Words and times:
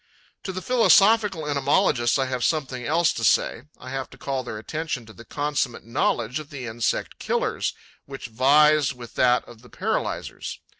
To 0.45 0.51
the 0.51 0.63
philosophical 0.63 1.45
entomologists 1.47 2.17
I 2.17 2.25
have 2.25 2.43
something 2.43 2.83
else 2.87 3.13
to 3.13 3.23
say: 3.23 3.65
I 3.77 3.91
have 3.91 4.09
to 4.09 4.17
call 4.17 4.41
their 4.41 4.57
attention 4.57 5.05
to 5.05 5.13
the 5.13 5.23
consummate 5.25 5.85
knowledge 5.85 6.39
of 6.39 6.49
the 6.49 6.65
insect 6.65 7.19
killers, 7.19 7.75
which 8.07 8.25
vies 8.25 8.95
with 8.95 9.13
that 9.13 9.45
of 9.45 9.61
the 9.61 9.69
paralyzers. 9.69 10.57